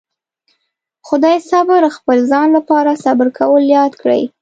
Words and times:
خدای 1.07 1.37
صبر 1.49 1.81
خپل 1.95 2.17
ځان 2.31 2.47
لپاره 2.57 2.91
صبر 3.03 3.27
کول 3.37 3.63
ياد 3.75 3.93
کړي. 4.01 4.23